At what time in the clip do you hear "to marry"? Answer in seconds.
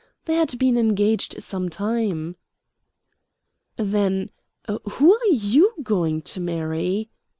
6.23-7.11